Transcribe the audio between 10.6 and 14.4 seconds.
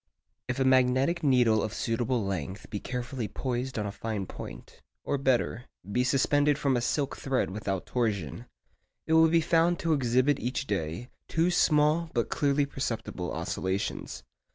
day two small but clearly perceptible oscillations.